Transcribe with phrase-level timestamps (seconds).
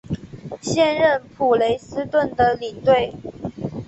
[0.63, 3.13] 现任普雷斯顿的领队。